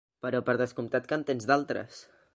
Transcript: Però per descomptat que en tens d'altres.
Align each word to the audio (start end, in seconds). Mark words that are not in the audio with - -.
Però 0.25 0.39
per 0.47 0.55
descomptat 0.61 1.07
que 1.11 1.19
en 1.21 1.27
tens 1.31 1.49
d'altres. 1.53 2.05